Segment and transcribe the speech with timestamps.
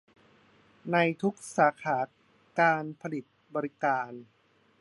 [0.91, 1.97] ในทุกสาขา
[2.59, 4.11] การผลิตบริการ